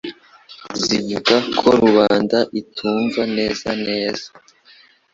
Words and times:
zivuga 0.83 1.35
ko 1.57 1.67
rubanda 1.81 2.37
itumva 2.61 3.21
neza 3.35 3.69
neza 3.87 4.27